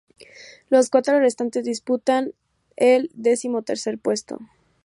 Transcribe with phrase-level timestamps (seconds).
[0.71, 2.33] Los cuatro restantes disputan
[2.75, 4.39] el decimotercer puesto.